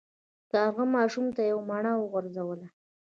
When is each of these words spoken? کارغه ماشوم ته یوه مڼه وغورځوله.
کارغه 0.51 0.83
ماشوم 0.95 1.25
ته 1.35 1.41
یوه 1.51 1.63
مڼه 1.69 1.91
وغورځوله. 1.97 2.67